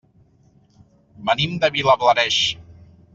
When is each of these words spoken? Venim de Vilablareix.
Venim 1.29 1.53
de 1.65 1.69
Vilablareix. 1.77 2.41